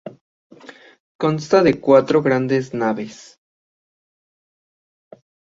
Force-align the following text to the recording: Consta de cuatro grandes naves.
Consta 1.23 1.61
de 1.61 1.79
cuatro 1.79 2.23
grandes 2.23 2.73
naves. 2.73 3.37